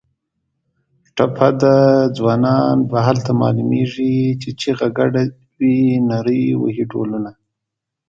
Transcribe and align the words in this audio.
ټپه 1.15 1.49
ده: 1.61 1.75
ځوانان 2.17 2.77
به 2.89 2.97
هله 3.07 3.31
معلومېږي 3.41 4.15
چې 4.41 4.49
چیغه 4.59 4.87
ګډه 4.97 5.21
وي 5.57 5.77
نري 6.09 6.43
وهي 6.61 6.83
ډولونه 6.91 7.31